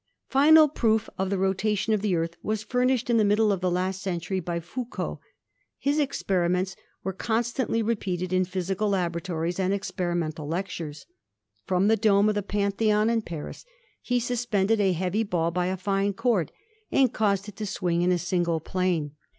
Final 0.29 0.67
proof 0.67 1.11
of 1.19 1.29
the 1.29 1.37
rotation 1.37 1.93
of 1.93 2.01
the 2.01 2.15
Earth 2.15 2.35
was 2.41 2.63
fur 2.63 2.83
nished 2.83 3.07
in 3.11 3.17
the 3.17 3.23
middle 3.23 3.51
of 3.51 3.61
the 3.61 3.69
last 3.69 4.01
century 4.01 4.39
by 4.39 4.59
Foucault. 4.59 5.19
His 5.77 5.99
experiments 5.99 6.75
are 7.05 7.13
constantly 7.13 7.83
repeated 7.83 8.33
in 8.33 8.45
physical 8.45 8.89
labora 8.89 9.21
tories 9.21 9.59
and 9.59 9.71
experimental 9.71 10.47
lectures. 10.47 11.05
From 11.65 11.87
the 11.87 11.97
dome 11.97 12.27
of 12.29 12.33
the 12.33 12.41
Pantheon 12.41 13.11
in 13.11 13.21
Paris 13.21 13.63
he 14.01 14.19
suspended 14.19 14.79
a 14.81 14.93
heavy 14.93 15.21
ball 15.21 15.51
by 15.51 15.67
a 15.67 15.77
fine 15.77 16.13
cord 16.13 16.51
and 16.91 17.13
caused 17.13 17.47
it 17.47 17.55
to 17.57 17.67
swing 17.67 18.01
in 18.01 18.11
a 18.11 18.17
single 18.17 18.59
plane. 18.59 19.11